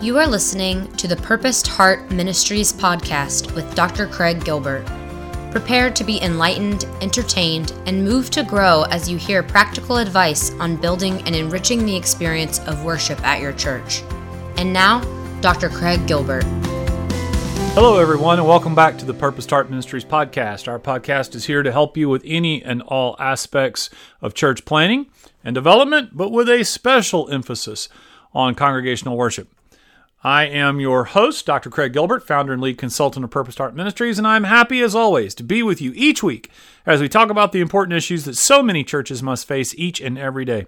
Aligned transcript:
You 0.00 0.16
are 0.18 0.28
listening 0.28 0.92
to 0.92 1.08
the 1.08 1.16
Purposed 1.16 1.66
Heart 1.66 2.12
Ministries 2.12 2.72
podcast 2.72 3.52
with 3.56 3.74
Dr. 3.74 4.06
Craig 4.06 4.44
Gilbert. 4.44 4.86
Prepare 5.50 5.90
to 5.90 6.04
be 6.04 6.22
enlightened, 6.22 6.84
entertained, 7.00 7.72
and 7.84 8.04
moved 8.04 8.32
to 8.34 8.44
grow 8.44 8.84
as 8.90 9.10
you 9.10 9.16
hear 9.16 9.42
practical 9.42 9.96
advice 9.96 10.52
on 10.60 10.76
building 10.76 11.20
and 11.22 11.34
enriching 11.34 11.84
the 11.84 11.96
experience 11.96 12.60
of 12.60 12.84
worship 12.84 13.20
at 13.26 13.40
your 13.40 13.52
church. 13.54 14.04
And 14.56 14.72
now, 14.72 15.00
Dr. 15.40 15.68
Craig 15.68 16.06
Gilbert. 16.06 16.44
Hello, 17.74 17.98
everyone, 17.98 18.38
and 18.38 18.46
welcome 18.46 18.76
back 18.76 18.98
to 18.98 19.04
the 19.04 19.14
Purposed 19.14 19.50
Heart 19.50 19.68
Ministries 19.68 20.04
podcast. 20.04 20.68
Our 20.68 20.78
podcast 20.78 21.34
is 21.34 21.46
here 21.46 21.64
to 21.64 21.72
help 21.72 21.96
you 21.96 22.08
with 22.08 22.22
any 22.24 22.62
and 22.62 22.82
all 22.82 23.16
aspects 23.18 23.90
of 24.22 24.32
church 24.32 24.64
planning 24.64 25.06
and 25.42 25.56
development, 25.56 26.10
but 26.16 26.30
with 26.30 26.48
a 26.48 26.64
special 26.64 27.28
emphasis 27.30 27.88
on 28.32 28.54
congregational 28.54 29.16
worship. 29.16 29.52
I 30.28 30.44
am 30.44 30.78
your 30.78 31.04
host, 31.04 31.46
Dr. 31.46 31.70
Craig 31.70 31.94
Gilbert, 31.94 32.22
founder 32.22 32.52
and 32.52 32.60
lead 32.60 32.76
consultant 32.76 33.24
of 33.24 33.30
Purposed 33.30 33.56
Heart 33.56 33.74
Ministries, 33.74 34.18
and 34.18 34.26
I'm 34.26 34.44
happy 34.44 34.82
as 34.82 34.94
always 34.94 35.34
to 35.36 35.42
be 35.42 35.62
with 35.62 35.80
you 35.80 35.90
each 35.96 36.22
week 36.22 36.50
as 36.84 37.00
we 37.00 37.08
talk 37.08 37.30
about 37.30 37.52
the 37.52 37.62
important 37.62 37.96
issues 37.96 38.26
that 38.26 38.36
so 38.36 38.62
many 38.62 38.84
churches 38.84 39.22
must 39.22 39.48
face 39.48 39.74
each 39.78 40.02
and 40.02 40.18
every 40.18 40.44
day. 40.44 40.66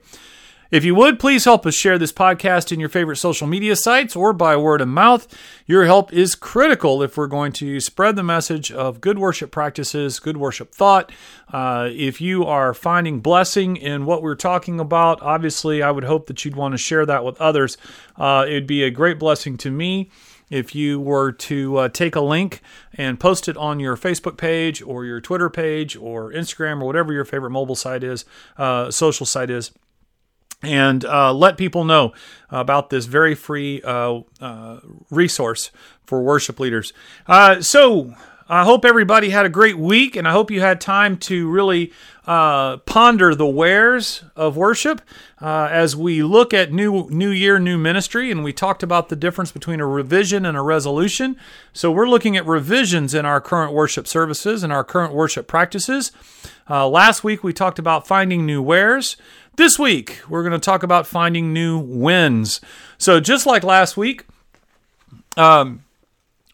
If 0.70 0.84
you 0.84 0.94
would, 0.94 1.18
please 1.18 1.46
help 1.46 1.66
us 1.66 1.74
share 1.74 1.98
this 1.98 2.12
podcast 2.12 2.70
in 2.70 2.78
your 2.78 2.88
favorite 2.88 3.16
social 3.16 3.48
media 3.48 3.74
sites 3.74 4.14
or 4.14 4.32
by 4.32 4.56
word 4.56 4.80
of 4.80 4.86
mouth. 4.86 5.26
Your 5.66 5.84
help 5.86 6.12
is 6.12 6.36
critical 6.36 7.02
if 7.02 7.16
we're 7.16 7.26
going 7.26 7.50
to 7.54 7.80
spread 7.80 8.14
the 8.14 8.22
message 8.22 8.70
of 8.70 9.00
good 9.00 9.18
worship 9.18 9.50
practices, 9.50 10.20
good 10.20 10.36
worship 10.36 10.72
thought. 10.72 11.10
Uh, 11.52 11.88
if 11.90 12.20
you 12.20 12.44
are 12.44 12.72
finding 12.72 13.18
blessing 13.18 13.76
in 13.76 14.06
what 14.06 14.22
we're 14.22 14.36
talking 14.36 14.78
about, 14.78 15.20
obviously, 15.22 15.82
I 15.82 15.90
would 15.90 16.04
hope 16.04 16.28
that 16.28 16.44
you'd 16.44 16.54
want 16.54 16.72
to 16.74 16.78
share 16.78 17.04
that 17.04 17.24
with 17.24 17.40
others. 17.40 17.76
Uh, 18.16 18.44
it'd 18.46 18.68
be 18.68 18.84
a 18.84 18.90
great 18.90 19.18
blessing 19.18 19.56
to 19.56 19.72
me 19.72 20.08
if 20.50 20.72
you 20.72 21.00
were 21.00 21.32
to 21.32 21.78
uh, 21.78 21.88
take 21.88 22.14
a 22.14 22.20
link 22.20 22.60
and 22.94 23.18
post 23.18 23.48
it 23.48 23.56
on 23.56 23.80
your 23.80 23.96
Facebook 23.96 24.36
page 24.36 24.82
or 24.82 25.04
your 25.04 25.20
Twitter 25.20 25.50
page 25.50 25.96
or 25.96 26.30
Instagram 26.32 26.80
or 26.80 26.84
whatever 26.84 27.12
your 27.12 27.24
favorite 27.24 27.50
mobile 27.50 27.74
site 27.74 28.04
is, 28.04 28.24
uh, 28.56 28.88
social 28.92 29.26
site 29.26 29.50
is 29.50 29.72
and 30.62 31.04
uh, 31.04 31.32
let 31.32 31.56
people 31.56 31.84
know 31.84 32.12
about 32.50 32.90
this 32.90 33.06
very 33.06 33.34
free 33.34 33.80
uh, 33.82 34.20
uh, 34.40 34.80
resource 35.10 35.70
for 36.04 36.22
worship 36.22 36.60
leaders. 36.60 36.92
Uh, 37.26 37.60
so, 37.60 38.14
I 38.50 38.64
hope 38.64 38.84
everybody 38.84 39.30
had 39.30 39.46
a 39.46 39.48
great 39.48 39.78
week, 39.78 40.16
and 40.16 40.26
I 40.26 40.32
hope 40.32 40.50
you 40.50 40.60
had 40.60 40.80
time 40.80 41.18
to 41.18 41.48
really 41.48 41.92
uh, 42.26 42.78
ponder 42.78 43.32
the 43.32 43.46
wheres 43.46 44.24
of 44.34 44.56
worship 44.56 45.02
uh, 45.40 45.68
as 45.70 45.94
we 45.94 46.24
look 46.24 46.52
at 46.52 46.72
new 46.72 47.08
new 47.10 47.30
year, 47.30 47.60
new 47.60 47.78
ministry, 47.78 48.28
and 48.28 48.42
we 48.42 48.52
talked 48.52 48.82
about 48.82 49.08
the 49.08 49.14
difference 49.14 49.52
between 49.52 49.78
a 49.78 49.86
revision 49.86 50.44
and 50.44 50.58
a 50.58 50.62
resolution. 50.62 51.36
So 51.72 51.92
we're 51.92 52.08
looking 52.08 52.36
at 52.36 52.44
revisions 52.44 53.14
in 53.14 53.24
our 53.24 53.40
current 53.40 53.72
worship 53.72 54.08
services 54.08 54.64
and 54.64 54.72
our 54.72 54.82
current 54.82 55.14
worship 55.14 55.46
practices. 55.46 56.10
last 56.68 57.22
week 57.22 57.44
we 57.44 57.52
talked 57.52 57.78
about 57.78 58.04
finding 58.04 58.46
new 58.46 58.60
wheres. 58.60 59.16
This 59.54 59.78
week, 59.78 60.22
we're 60.28 60.42
going 60.42 60.52
to 60.52 60.58
talk 60.58 60.82
about 60.82 61.06
finding 61.06 61.52
new 61.52 61.78
wins. 61.78 62.60
So, 62.98 63.20
just 63.20 63.46
like 63.46 63.62
last 63.62 63.96
week, 63.96 64.24
um, 65.36 65.84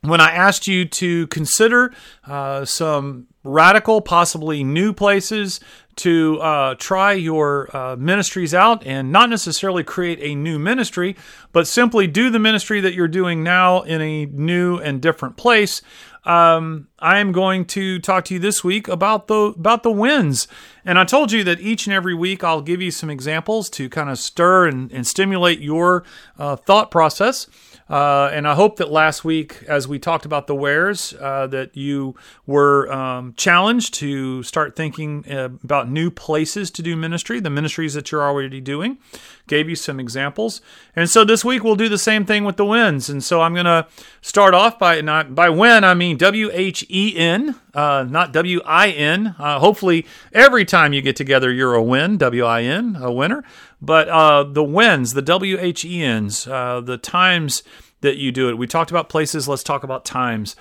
when 0.08 0.20
I 0.20 0.30
asked 0.30 0.66
you 0.66 0.84
to 0.84 1.26
consider 1.28 1.92
uh, 2.26 2.64
some 2.64 3.26
radical, 3.44 4.00
possibly 4.00 4.64
new 4.64 4.92
places 4.92 5.60
to 5.96 6.38
uh, 6.40 6.74
try 6.74 7.12
your 7.12 7.74
uh, 7.74 7.96
ministries 7.96 8.52
out 8.52 8.86
and 8.86 9.10
not 9.10 9.30
necessarily 9.30 9.82
create 9.82 10.18
a 10.20 10.34
new 10.34 10.58
ministry, 10.58 11.16
but 11.52 11.66
simply 11.66 12.06
do 12.06 12.28
the 12.28 12.38
ministry 12.38 12.80
that 12.80 12.92
you're 12.92 13.08
doing 13.08 13.42
now 13.42 13.82
in 13.82 14.02
a 14.02 14.26
new 14.26 14.76
and 14.78 15.00
different 15.00 15.36
place 15.36 15.80
um, 16.26 16.88
I 16.98 17.20
am 17.20 17.30
going 17.30 17.64
to 17.66 18.00
talk 18.00 18.24
to 18.26 18.34
you 18.34 18.40
this 18.40 18.64
week 18.64 18.88
about 18.88 19.28
the 19.28 19.54
about 19.56 19.84
the 19.84 19.92
wins. 19.92 20.48
And 20.84 20.98
I 20.98 21.04
told 21.04 21.30
you 21.30 21.44
that 21.44 21.60
each 21.60 21.86
and 21.86 21.94
every 21.94 22.14
week 22.14 22.42
I'll 22.42 22.62
give 22.62 22.82
you 22.82 22.90
some 22.90 23.08
examples 23.08 23.70
to 23.70 23.88
kind 23.88 24.10
of 24.10 24.18
stir 24.18 24.66
and, 24.66 24.90
and 24.90 25.06
stimulate 25.06 25.60
your 25.60 26.04
uh, 26.36 26.56
thought 26.56 26.90
process. 26.90 27.46
Uh, 27.88 28.28
and 28.32 28.48
I 28.48 28.54
hope 28.54 28.76
that 28.76 28.90
last 28.90 29.24
week, 29.24 29.62
as 29.68 29.86
we 29.86 30.00
talked 30.00 30.24
about 30.24 30.48
the 30.48 30.56
wheres, 30.56 31.14
uh, 31.20 31.46
that 31.46 31.76
you 31.76 32.16
were 32.44 32.90
um, 32.92 33.32
challenged 33.36 33.94
to 33.94 34.42
start 34.42 34.74
thinking 34.74 35.24
uh, 35.30 35.50
about 35.62 35.88
new 35.88 36.10
places 36.10 36.72
to 36.72 36.82
do 36.82 36.96
ministry, 36.96 37.38
the 37.38 37.50
ministries 37.50 37.94
that 37.94 38.10
you're 38.10 38.24
already 38.24 38.60
doing. 38.60 38.98
Gave 39.46 39.68
you 39.68 39.76
some 39.76 40.00
examples, 40.00 40.60
and 40.96 41.08
so 41.08 41.24
this 41.24 41.44
week 41.44 41.62
we'll 41.62 41.76
do 41.76 41.88
the 41.88 41.98
same 41.98 42.26
thing 42.26 42.44
with 42.44 42.56
the 42.56 42.64
wins. 42.64 43.08
And 43.08 43.22
so 43.22 43.42
I'm 43.42 43.54
going 43.54 43.66
to 43.66 43.86
start 44.20 44.54
off 44.54 44.76
by 44.76 45.00
not 45.00 45.36
by 45.36 45.48
win 45.50 45.84
I 45.84 45.94
mean 45.94 46.16
W 46.16 46.50
H 46.52 46.84
E 46.88 47.14
N, 47.16 47.54
uh, 47.72 48.04
not 48.08 48.32
W 48.32 48.60
I 48.64 48.88
N. 48.88 49.36
Uh, 49.38 49.60
hopefully, 49.60 50.04
every 50.32 50.64
time 50.64 50.92
you 50.92 51.00
get 51.00 51.14
together, 51.14 51.52
you're 51.52 51.74
a 51.74 51.82
win, 51.82 52.18
W 52.18 52.44
I 52.44 52.62
N, 52.62 52.96
a 52.98 53.12
winner. 53.12 53.44
But 53.80 54.08
uh, 54.08 54.44
the 54.44 54.64
wins, 54.64 55.12
the 55.12 55.22
W 55.22 55.58
H 55.60 55.84
E 55.84 56.06
Ns, 56.06 56.46
uh, 56.46 56.80
the 56.80 56.96
times 56.96 57.62
that 58.00 58.16
you 58.16 58.32
do 58.32 58.48
it. 58.48 58.58
We 58.58 58.66
talked 58.66 58.90
about 58.90 59.08
places. 59.08 59.48
Let's 59.48 59.62
talk 59.62 59.84
about 59.84 60.04
times. 60.04 60.56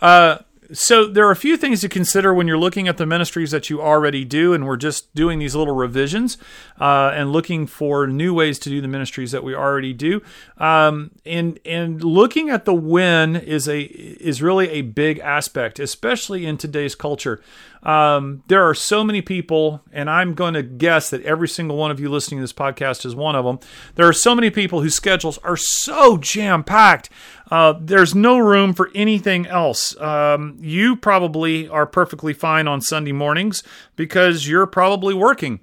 Uh, 0.00 0.38
so 0.72 1.06
there 1.06 1.26
are 1.26 1.30
a 1.30 1.36
few 1.36 1.56
things 1.56 1.82
to 1.82 1.88
consider 1.88 2.32
when 2.32 2.48
you're 2.48 2.58
looking 2.58 2.88
at 2.88 2.96
the 2.96 3.04
ministries 3.04 3.50
that 3.50 3.68
you 3.68 3.82
already 3.82 4.24
do, 4.24 4.54
and 4.54 4.66
we're 4.66 4.78
just 4.78 5.14
doing 5.14 5.38
these 5.38 5.54
little 5.54 5.74
revisions 5.74 6.38
uh, 6.80 7.12
and 7.14 7.32
looking 7.32 7.66
for 7.66 8.06
new 8.06 8.32
ways 8.32 8.58
to 8.60 8.70
do 8.70 8.80
the 8.80 8.88
ministries 8.88 9.30
that 9.32 9.44
we 9.44 9.54
already 9.54 9.92
do. 9.92 10.22
Um, 10.56 11.10
and 11.26 11.60
and 11.66 12.02
looking 12.02 12.50
at 12.50 12.64
the 12.64 12.74
when 12.74 13.36
is 13.36 13.68
a 13.68 13.82
is 13.82 14.40
really 14.40 14.70
a 14.70 14.82
big 14.82 15.18
aspect, 15.18 15.78
especially 15.78 16.46
in 16.46 16.56
today's 16.56 16.94
culture. 16.94 17.42
Um, 17.84 18.42
there 18.48 18.66
are 18.66 18.74
so 18.74 19.04
many 19.04 19.20
people, 19.20 19.82
and 19.92 20.08
I'm 20.08 20.34
going 20.34 20.54
to 20.54 20.62
guess 20.62 21.10
that 21.10 21.22
every 21.22 21.48
single 21.48 21.76
one 21.76 21.90
of 21.90 22.00
you 22.00 22.08
listening 22.08 22.38
to 22.38 22.42
this 22.42 22.52
podcast 22.52 23.04
is 23.04 23.14
one 23.14 23.36
of 23.36 23.44
them. 23.44 23.58
There 23.94 24.08
are 24.08 24.12
so 24.12 24.34
many 24.34 24.50
people 24.50 24.80
whose 24.80 24.94
schedules 24.94 25.38
are 25.38 25.56
so 25.56 26.16
jam 26.16 26.64
packed. 26.64 27.10
Uh, 27.50 27.74
there's 27.78 28.14
no 28.14 28.38
room 28.38 28.72
for 28.72 28.90
anything 28.94 29.46
else. 29.46 29.98
Um, 30.00 30.56
you 30.60 30.96
probably 30.96 31.68
are 31.68 31.86
perfectly 31.86 32.32
fine 32.32 32.66
on 32.66 32.80
Sunday 32.80 33.12
mornings 33.12 33.62
because 33.96 34.48
you're 34.48 34.66
probably 34.66 35.14
working. 35.14 35.60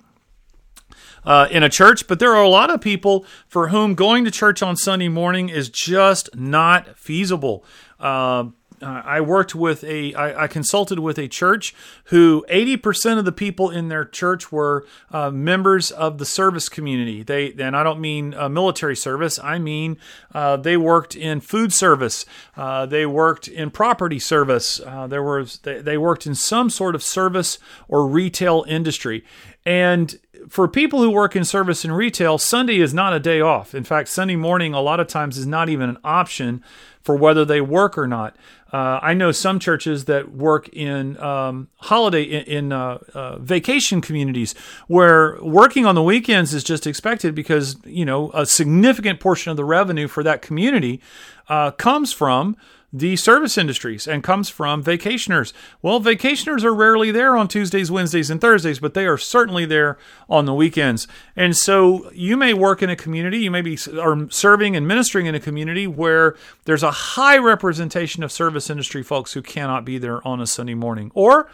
Uh, 1.24 1.48
in 1.52 1.62
a 1.62 1.70
church, 1.70 2.08
but 2.08 2.18
there 2.18 2.36
are 2.36 2.44
a 2.44 2.50
lot 2.50 2.72
of 2.72 2.82
people 2.82 3.28
for 3.48 3.68
whom 3.68 3.94
going 3.94 4.26
to 4.26 4.32
church 4.32 4.64
on 4.64 4.76
Sunday 4.76 5.08
morning 5.08 5.50
is 5.50 5.70
just 5.70 6.36
not 6.36 6.98
feasible. 6.98 7.64
Uh, 8.00 8.46
uh, 8.82 9.02
I 9.06 9.22
worked 9.22 9.56
with 9.56 9.84
a, 9.84 10.14
I, 10.14 10.44
I 10.44 10.48
consulted 10.48 11.00
with 11.00 11.18
a 11.18 11.28
church 11.28 11.74
who 12.06 12.46
80% 12.50 13.20
of 13.20 13.26
the 13.26 13.32
people 13.32 13.70
in 13.70 13.90
their 13.90 14.06
church 14.06 14.52
were 14.52 14.86
uh, 15.12 15.32
members 15.32 15.92
of 15.92 16.18
the 16.18 16.26
service 16.26 16.70
community. 16.70 17.24
They, 17.24 17.54
and 17.54 17.76
I 17.76 17.84
don't 17.84 18.00
mean 18.00 18.34
uh, 18.34 18.50
military 18.50 18.96
service, 18.96 19.40
I 19.40 19.60
mean 19.60 19.98
uh, 20.34 20.58
they 20.58 20.78
worked 20.78 21.16
in 21.16 21.42
food 21.42 21.74
service, 21.74 22.26
uh, 22.56 22.86
they 22.86 23.06
worked 23.06 23.48
in 23.48 23.72
property 23.72 24.20
service, 24.20 24.80
uh, 24.80 25.08
there 25.08 25.24
was, 25.24 25.58
they, 25.60 25.82
they 25.82 25.98
worked 25.98 26.26
in 26.26 26.36
some 26.36 26.70
sort 26.70 26.96
of 26.96 27.04
service 27.04 27.60
or 27.88 28.08
retail 28.08 28.66
industry. 28.68 29.24
And 29.66 30.18
for 30.50 30.68
people 30.68 31.02
who 31.02 31.12
work 31.12 31.36
in 31.36 31.44
service 31.44 31.84
and 31.84 31.96
retail, 31.96 32.38
Sunday 32.38 32.80
is 32.80 32.94
not 32.94 33.14
a 33.14 33.20
day 33.20 33.42
off. 33.42 33.76
In 33.76 33.84
fact, 33.84 34.10
Sunday 34.10 34.36
morning, 34.36 34.74
a 34.74 34.82
lot 34.82 35.00
of 35.00 35.08
times, 35.08 35.38
is 35.38 35.46
not 35.46 35.70
even 35.70 35.90
an 35.90 35.98
option 36.04 36.64
for 37.02 37.16
whether 37.16 37.46
they 37.46 37.62
work 37.62 37.98
or 37.98 38.08
not. 38.08 38.36
Uh, 38.72 39.00
I 39.02 39.14
know 39.14 39.32
some 39.32 39.60
churches 39.60 40.06
that 40.06 40.32
work 40.32 40.70
in 40.70 41.20
um, 41.20 41.68
holiday 41.78 42.24
in, 42.24 42.44
in 42.44 42.72
uh, 42.72 43.00
uh, 43.14 43.38
vacation 43.40 44.00
communities 44.00 44.56
where 44.88 45.38
working 45.44 45.86
on 45.86 45.96
the 45.96 46.04
weekends 46.04 46.54
is 46.54 46.64
just 46.64 46.88
expected 46.88 47.36
because 47.36 47.76
you 47.86 48.06
know 48.06 48.32
a 48.34 48.46
significant 48.46 49.20
portion 49.20 49.52
of 49.52 49.58
the 49.58 49.66
revenue 49.66 50.08
for 50.08 50.24
that 50.24 50.42
community 50.42 51.02
uh, 51.50 51.72
comes 51.72 52.14
from 52.14 52.56
the 52.94 53.16
service 53.16 53.58
industries 53.58 54.08
and 54.08 54.24
comes 54.24 54.50
from 54.50 54.84
vacationers. 54.84 55.54
Well, 55.82 56.02
vacationers 56.02 56.64
are 56.64 56.74
rarely 56.74 57.10
there 57.12 57.38
on 57.38 57.48
Tuesdays, 57.48 57.90
Wednesdays, 57.90 58.30
and 58.30 58.42
Thursdays, 58.42 58.80
but 58.80 58.94
they 58.94 59.06
are 59.06 59.18
certainly 59.18 59.66
there 59.66 59.98
on 60.30 60.46
the 60.46 60.54
weekends. 60.54 61.08
And 61.36 61.56
so 61.56 62.12
you 62.12 62.36
may 62.36 62.54
work 62.54 62.84
in 62.84 62.90
a 62.90 62.96
community, 62.96 63.40
you 63.40 63.52
may 63.52 63.62
be 63.62 63.78
are 63.98 64.30
serving 64.30 64.76
and 64.76 64.88
ministering 64.88 65.26
in 65.26 65.36
a 65.36 65.40
community 65.40 65.88
where 65.88 66.36
there's 66.66 66.84
a 66.84 66.92
high 66.92 67.38
representation 67.38 68.24
of 68.24 68.32
service 68.32 68.70
industry 68.70 69.04
folks 69.04 69.34
who 69.34 69.42
cannot 69.42 69.86
be 69.86 69.98
there 69.98 70.26
on 70.28 70.42
a 70.42 70.48
Sunday 70.48 70.76
morning. 70.76 71.12
Or, 71.14 71.50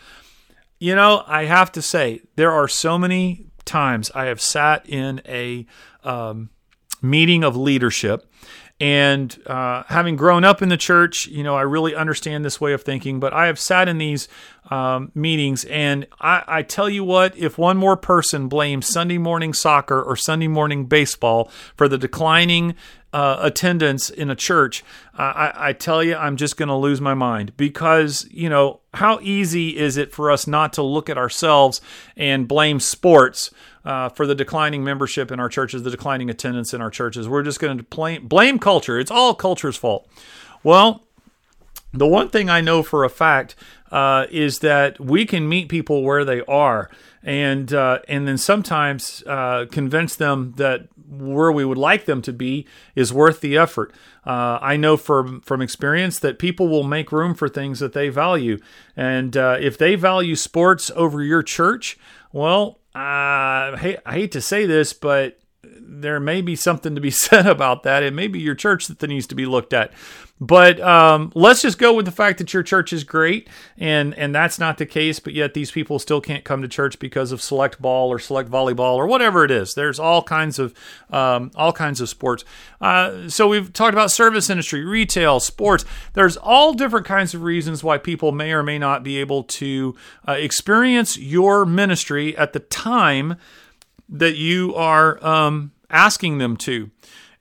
you 0.79 0.95
know, 0.95 1.23
I 1.27 1.45
have 1.45 1.71
to 1.73 1.81
say, 1.81 2.21
there 2.35 2.51
are 2.51 2.67
so 2.67 2.97
many 2.97 3.45
times 3.63 4.09
I 4.15 4.25
have 4.25 4.41
sat 4.41 4.87
in 4.89 5.21
a 5.27 5.67
um, 6.03 6.49
meeting 7.01 7.43
of 7.43 7.55
leadership 7.55 8.27
and 8.79 9.35
uh, 9.47 9.83
having 9.87 10.15
grown 10.15 10.43
up 10.43 10.61
in 10.61 10.69
the 10.69 10.77
church, 10.77 11.25
you 11.27 11.43
know, 11.43 11.55
I 11.55 11.61
really 11.61 11.95
understand 11.95 12.45
this 12.45 12.61
way 12.61 12.73
of 12.73 12.83
thinking. 12.83 13.19
But 13.19 13.33
I 13.33 13.47
have 13.47 13.59
sat 13.59 13.87
in 13.87 13.97
these 13.97 14.27
um, 14.69 15.11
meetings. 15.15 15.65
And 15.65 16.05
I, 16.19 16.43
I, 16.47 16.61
tell 16.61 16.89
you 16.89 17.03
what, 17.03 17.35
if 17.37 17.57
one 17.57 17.77
more 17.77 17.97
person 17.97 18.47
blames 18.47 18.87
Sunday 18.87 19.17
morning 19.17 19.53
soccer 19.53 20.01
or 20.01 20.15
Sunday 20.15 20.47
morning 20.47 20.85
baseball 20.85 21.49
for 21.75 21.87
the 21.87 21.97
declining 21.97 22.75
uh, 23.17 23.39
attendance 23.41 24.11
in 24.11 24.29
a 24.29 24.35
church, 24.35 24.83
I, 25.15 25.51
I 25.55 25.73
tell 25.73 26.03
you, 26.03 26.15
I'm 26.15 26.37
just 26.37 26.55
going 26.55 26.69
to 26.69 26.75
lose 26.75 27.01
my 27.01 27.15
mind 27.15 27.57
because, 27.57 28.27
you 28.29 28.47
know, 28.47 28.81
how 28.93 29.17
easy 29.23 29.75
is 29.75 29.97
it 29.97 30.13
for 30.13 30.29
us 30.29 30.45
not 30.45 30.71
to 30.73 30.83
look 30.83 31.09
at 31.09 31.17
ourselves 31.17 31.81
and 32.15 32.47
blame 32.47 32.79
sports? 32.79 33.49
Uh, 33.83 34.09
for 34.09 34.27
the 34.27 34.35
declining 34.35 34.83
membership 34.83 35.31
in 35.31 35.39
our 35.39 35.47
churches, 35.47 35.81
the 35.83 35.89
declining 35.89 36.29
attendance 36.29 36.73
in 36.73 36.81
our 36.81 36.89
churches. 36.89 37.29
We're 37.29 37.41
just 37.41 37.61
going 37.61 37.77
to 37.77 37.85
blame, 37.85 38.27
blame 38.27 38.59
culture. 38.59 38.99
It's 38.99 39.09
all 39.09 39.33
culture's 39.33 39.77
fault. 39.77 40.05
Well, 40.61 41.05
the 41.93 42.05
one 42.05 42.27
thing 42.27 42.49
I 42.49 42.59
know 42.59 42.83
for 42.83 43.05
a 43.05 43.09
fact 43.09 43.55
uh, 43.91 44.25
is 44.29 44.59
that 44.59 44.99
we 44.99 45.25
can 45.25 45.47
meet 45.47 45.69
people 45.69 46.03
where 46.03 46.25
they 46.25 46.41
are, 46.41 46.89
and 47.23 47.73
uh, 47.73 47.99
and 48.07 48.27
then 48.27 48.37
sometimes 48.37 49.23
uh, 49.27 49.65
convince 49.71 50.15
them 50.15 50.53
that 50.57 50.87
where 51.09 51.51
we 51.51 51.63
would 51.63 51.77
like 51.77 52.05
them 52.05 52.21
to 52.21 52.33
be 52.33 52.67
is 52.95 53.13
worth 53.13 53.41
the 53.41 53.57
effort. 53.57 53.93
Uh, 54.25 54.59
I 54.61 54.75
know 54.77 54.97
from 54.97 55.41
from 55.41 55.61
experience 55.61 56.19
that 56.19 56.39
people 56.39 56.67
will 56.67 56.83
make 56.83 57.11
room 57.11 57.33
for 57.33 57.47
things 57.47 57.79
that 57.79 57.93
they 57.93 58.09
value, 58.09 58.59
and 58.95 59.35
uh, 59.37 59.57
if 59.59 59.77
they 59.77 59.95
value 59.95 60.35
sports 60.35 60.91
over 60.95 61.23
your 61.23 61.43
church, 61.43 61.97
well, 62.31 62.79
uh, 62.95 63.73
I 63.73 63.77
hate, 63.79 63.99
I 64.05 64.13
hate 64.13 64.31
to 64.33 64.41
say 64.41 64.65
this, 64.65 64.91
but 64.93 65.39
there 65.81 66.19
may 66.19 66.41
be 66.41 66.55
something 66.55 66.95
to 66.95 67.01
be 67.01 67.11
said 67.11 67.47
about 67.47 67.83
that. 67.83 68.03
It 68.03 68.13
may 68.13 68.27
be 68.27 68.39
your 68.39 68.55
church 68.55 68.87
that 68.87 69.01
needs 69.07 69.27
to 69.27 69.35
be 69.35 69.45
looked 69.45 69.73
at. 69.73 69.91
But 70.39 70.79
um, 70.79 71.31
let's 71.33 71.63
just 71.63 71.79
go 71.79 71.95
with 71.95 72.05
the 72.05 72.11
fact 72.11 72.37
that 72.37 72.53
your 72.53 72.61
church 72.61 72.93
is 72.93 73.03
great, 73.03 73.49
and 73.75 74.13
and 74.13 74.35
that's 74.35 74.59
not 74.59 74.77
the 74.77 74.85
case. 74.85 75.19
But 75.19 75.33
yet 75.33 75.55
these 75.55 75.71
people 75.71 75.97
still 75.97 76.21
can't 76.21 76.43
come 76.43 76.61
to 76.61 76.67
church 76.67 76.99
because 76.99 77.31
of 77.31 77.41
select 77.41 77.81
ball 77.81 78.09
or 78.09 78.19
select 78.19 78.49
volleyball 78.49 78.95
or 78.95 79.07
whatever 79.07 79.43
it 79.43 79.49
is. 79.49 79.73
There's 79.73 79.99
all 79.99 80.21
kinds 80.21 80.59
of 80.59 80.75
um, 81.09 81.49
all 81.55 81.73
kinds 81.73 82.01
of 82.01 82.09
sports. 82.09 82.45
Uh, 82.79 83.27
so 83.29 83.47
we've 83.47 83.73
talked 83.73 83.93
about 83.93 84.11
service 84.11 84.47
industry, 84.51 84.85
retail, 84.85 85.39
sports. 85.39 85.85
There's 86.13 86.37
all 86.37 86.73
different 86.73 87.07
kinds 87.07 87.33
of 87.33 87.41
reasons 87.41 87.83
why 87.83 87.97
people 87.97 88.31
may 88.31 88.51
or 88.51 88.61
may 88.61 88.77
not 88.77 89.01
be 89.01 89.17
able 89.17 89.43
to 89.43 89.95
uh, 90.27 90.33
experience 90.33 91.17
your 91.17 91.65
ministry 91.65 92.37
at 92.37 92.53
the 92.53 92.59
time 92.59 93.37
that 94.09 94.35
you 94.35 94.73
are 94.75 95.23
um, 95.25 95.71
asking 95.89 96.37
them 96.37 96.57
to. 96.57 96.91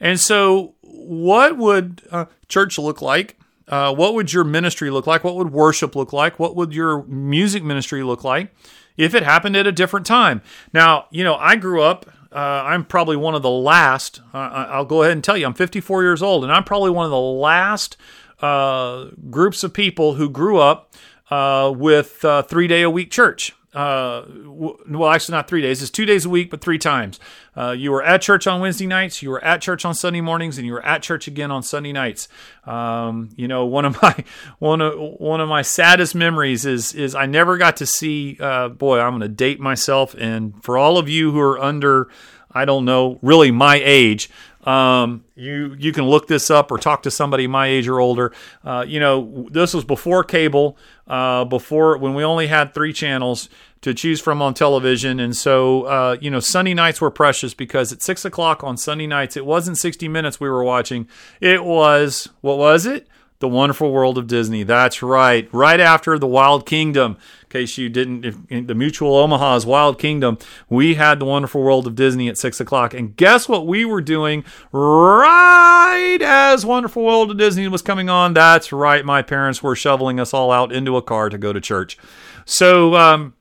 And 0.00 0.20
so, 0.20 0.74
what 0.82 1.56
would 1.56 2.02
uh, 2.10 2.26
church 2.48 2.78
look 2.78 3.00
like? 3.00 3.38
Uh, 3.68 3.94
what 3.94 4.14
would 4.14 4.32
your 4.32 4.44
ministry 4.44 4.90
look 4.90 5.06
like? 5.06 5.24
What 5.24 5.36
would 5.36 5.52
worship 5.52 5.96
look 5.96 6.12
like? 6.12 6.38
What 6.38 6.54
would 6.54 6.72
your 6.72 7.02
music 7.04 7.64
ministry 7.64 8.02
look 8.02 8.22
like 8.22 8.54
if 8.96 9.14
it 9.14 9.22
happened 9.22 9.56
at 9.56 9.66
a 9.66 9.72
different 9.72 10.06
time? 10.06 10.42
Now, 10.72 11.06
you 11.10 11.24
know, 11.24 11.34
I 11.36 11.56
grew 11.56 11.82
up. 11.82 12.06
Uh, 12.30 12.62
I'm 12.64 12.84
probably 12.84 13.16
one 13.16 13.34
of 13.34 13.42
the 13.42 13.50
last. 13.50 14.20
Uh, 14.32 14.66
I'll 14.68 14.84
go 14.84 15.02
ahead 15.02 15.12
and 15.12 15.24
tell 15.24 15.36
you, 15.36 15.46
I'm 15.46 15.54
54 15.54 16.02
years 16.02 16.22
old, 16.22 16.44
and 16.44 16.52
I'm 16.52 16.64
probably 16.64 16.90
one 16.90 17.06
of 17.06 17.10
the 17.10 17.18
last 17.18 17.96
uh, 18.40 19.06
groups 19.30 19.64
of 19.64 19.72
people 19.72 20.14
who 20.14 20.28
grew 20.28 20.58
up 20.58 20.94
uh, 21.30 21.72
with 21.74 22.24
three 22.46 22.68
day 22.68 22.82
a 22.82 22.90
week 22.90 23.10
church 23.10 23.55
uh, 23.76 24.24
well, 24.46 25.10
actually 25.10 25.34
not 25.34 25.48
three 25.48 25.60
days. 25.60 25.82
It's 25.82 25.90
two 25.90 26.06
days 26.06 26.24
a 26.24 26.30
week, 26.30 26.48
but 26.48 26.62
three 26.62 26.78
times. 26.78 27.20
Uh, 27.54 27.72
you 27.72 27.90
were 27.90 28.02
at 28.02 28.22
church 28.22 28.46
on 28.46 28.62
Wednesday 28.62 28.86
nights, 28.86 29.20
you 29.20 29.28
were 29.28 29.44
at 29.44 29.60
church 29.60 29.84
on 29.84 29.94
Sunday 29.94 30.22
mornings, 30.22 30.56
and 30.56 30.66
you 30.66 30.72
were 30.72 30.84
at 30.84 31.02
church 31.02 31.28
again 31.28 31.50
on 31.50 31.62
Sunday 31.62 31.92
nights. 31.92 32.26
Um, 32.64 33.28
you 33.36 33.46
know, 33.46 33.66
one 33.66 33.84
of 33.84 34.00
my 34.00 34.24
one 34.60 34.80
of 34.80 34.94
one 34.98 35.42
of 35.42 35.50
my 35.50 35.60
saddest 35.60 36.14
memories 36.14 36.64
is 36.64 36.94
is 36.94 37.14
I 37.14 37.26
never 37.26 37.58
got 37.58 37.76
to 37.76 37.86
see. 37.86 38.38
Uh, 38.40 38.70
boy, 38.70 38.98
I'm 38.98 39.10
going 39.10 39.20
to 39.20 39.28
date 39.28 39.60
myself, 39.60 40.14
and 40.18 40.54
for 40.64 40.78
all 40.78 40.96
of 40.96 41.06
you 41.06 41.32
who 41.32 41.40
are 41.40 41.58
under, 41.58 42.08
I 42.50 42.64
don't 42.64 42.86
know, 42.86 43.18
really 43.20 43.50
my 43.50 43.78
age. 43.84 44.30
Um, 44.66 45.24
you 45.36 45.76
you 45.78 45.92
can 45.92 46.04
look 46.04 46.26
this 46.26 46.50
up 46.50 46.72
or 46.72 46.78
talk 46.78 47.04
to 47.04 47.10
somebody 47.10 47.46
my 47.46 47.68
age 47.68 47.86
or 47.86 48.00
older. 48.00 48.32
Uh, 48.64 48.84
you 48.86 48.98
know, 48.98 49.46
this 49.50 49.72
was 49.72 49.84
before 49.84 50.24
cable, 50.24 50.76
uh, 51.06 51.44
before 51.44 51.96
when 51.98 52.14
we 52.14 52.24
only 52.24 52.48
had 52.48 52.74
three 52.74 52.92
channels 52.92 53.48
to 53.82 53.94
choose 53.94 54.20
from 54.20 54.42
on 54.42 54.52
television. 54.52 55.20
And 55.20 55.36
so, 55.36 55.84
uh, 55.84 56.16
you 56.20 56.30
know, 56.30 56.40
Sunday 56.40 56.74
nights 56.74 57.00
were 57.00 57.10
precious 57.10 57.54
because 57.54 57.92
at 57.92 58.02
six 58.02 58.24
o'clock 58.24 58.64
on 58.64 58.76
Sunday 58.76 59.06
nights, 59.06 59.36
it 59.36 59.46
wasn't 59.46 59.78
60 59.78 60.08
Minutes 60.08 60.40
we 60.40 60.48
were 60.48 60.64
watching. 60.64 61.06
It 61.40 61.64
was, 61.64 62.28
what 62.40 62.58
was 62.58 62.84
it? 62.84 63.06
The 63.38 63.48
Wonderful 63.48 63.92
World 63.92 64.18
of 64.18 64.26
Disney. 64.26 64.64
That's 64.64 65.02
right. 65.02 65.48
Right 65.52 65.78
after 65.78 66.18
The 66.18 66.26
Wild 66.26 66.66
Kingdom. 66.66 67.16
Case 67.56 67.78
you 67.78 67.88
didn't, 67.88 68.24
if, 68.26 68.66
the 68.66 68.74
Mutual 68.74 69.16
Omaha's 69.16 69.64
Wild 69.64 69.98
Kingdom, 69.98 70.36
we 70.68 70.96
had 70.96 71.18
The 71.18 71.24
Wonderful 71.24 71.62
World 71.62 71.86
of 71.86 71.94
Disney 71.94 72.28
at 72.28 72.36
6 72.36 72.60
o'clock. 72.60 72.92
And 72.92 73.16
guess 73.16 73.48
what 73.48 73.66
we 73.66 73.86
were 73.86 74.02
doing 74.02 74.44
right 74.72 76.18
as 76.20 76.66
Wonderful 76.66 77.02
World 77.02 77.30
of 77.30 77.38
Disney 77.38 77.66
was 77.68 77.80
coming 77.80 78.10
on? 78.10 78.34
That's 78.34 78.72
right. 78.72 79.02
My 79.06 79.22
parents 79.22 79.62
were 79.62 79.74
shoveling 79.74 80.20
us 80.20 80.34
all 80.34 80.52
out 80.52 80.70
into 80.70 80.98
a 80.98 81.02
car 81.02 81.30
to 81.30 81.38
go 81.38 81.54
to 81.54 81.60
church. 81.60 81.96
So, 82.44 82.94
um, 82.94 83.32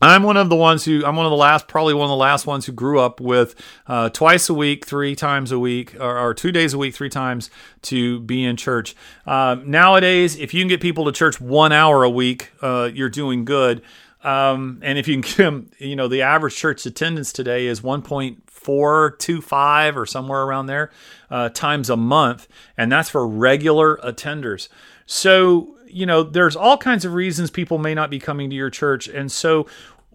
I'm 0.00 0.22
one 0.24 0.36
of 0.36 0.50
the 0.50 0.56
ones 0.56 0.84
who 0.84 1.04
I'm 1.06 1.16
one 1.16 1.26
of 1.26 1.30
the 1.30 1.36
last, 1.36 1.68
probably 1.68 1.94
one 1.94 2.04
of 2.04 2.10
the 2.10 2.16
last 2.16 2.46
ones 2.46 2.66
who 2.66 2.72
grew 2.72 3.00
up 3.00 3.18
with 3.20 3.54
uh, 3.86 4.10
twice 4.10 4.50
a 4.50 4.54
week, 4.54 4.86
three 4.86 5.16
times 5.16 5.52
a 5.52 5.58
week, 5.58 5.98
or, 5.98 6.18
or, 6.18 6.34
two 6.34 6.52
days 6.52 6.74
a 6.74 6.78
week, 6.78 6.94
three 6.94 7.08
times 7.08 7.48
to 7.82 8.20
be 8.20 8.44
in 8.44 8.56
church. 8.56 8.94
Uh, 9.26 9.56
nowadays, 9.64 10.38
if 10.38 10.52
you 10.52 10.60
can 10.60 10.68
get 10.68 10.82
people 10.82 11.06
to 11.06 11.12
church 11.12 11.40
one 11.40 11.72
hour 11.72 12.02
a 12.02 12.10
week, 12.10 12.50
uh, 12.60 12.90
you're 12.92 13.08
doing 13.08 13.46
good. 13.46 13.80
Um, 14.22 14.80
and 14.82 14.98
if 14.98 15.08
you 15.08 15.22
can 15.22 15.70
you 15.78 15.96
know, 15.96 16.08
the 16.08 16.20
average 16.22 16.56
church 16.56 16.84
attendance 16.84 17.32
today 17.32 17.66
is 17.66 17.80
1.425 17.80 19.96
or 19.96 20.04
somewhere 20.04 20.42
around 20.42 20.66
there 20.66 20.90
uh, 21.30 21.48
times 21.50 21.88
a 21.88 21.96
month, 21.96 22.48
and 22.76 22.92
that's 22.92 23.08
for 23.08 23.26
regular 23.26 23.96
attenders. 23.98 24.68
So 25.06 25.76
you 25.96 26.04
know, 26.04 26.22
there's 26.22 26.56
all 26.56 26.76
kinds 26.76 27.06
of 27.06 27.14
reasons 27.14 27.50
people 27.50 27.78
may 27.78 27.94
not 27.94 28.10
be 28.10 28.18
coming 28.18 28.50
to 28.50 28.56
your 28.56 28.68
church. 28.68 29.08
And 29.08 29.32
so, 29.32 29.66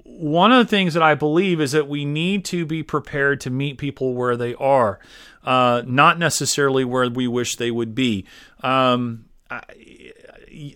one 0.03 0.51
of 0.51 0.59
the 0.59 0.69
things 0.69 0.93
that 0.93 1.01
I 1.01 1.15
believe 1.15 1.59
is 1.59 1.71
that 1.71 1.87
we 1.87 2.05
need 2.05 2.45
to 2.45 2.65
be 2.65 2.83
prepared 2.83 3.41
to 3.41 3.49
meet 3.49 3.79
people 3.79 4.13
where 4.13 4.35
they 4.37 4.53
are, 4.55 4.99
uh, 5.43 5.81
not 5.87 6.19
necessarily 6.19 6.83
where 6.83 7.09
we 7.09 7.27
wish 7.27 7.55
they 7.55 7.71
would 7.71 7.95
be. 7.95 8.25
Um, 8.61 9.25
I, 9.49 9.61